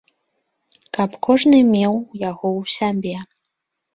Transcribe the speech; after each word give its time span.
Каб 0.97 1.09
кожны 1.27 1.59
меў 1.75 1.93
яго 2.29 2.47
ў 2.59 2.61
сябе. 2.77 3.17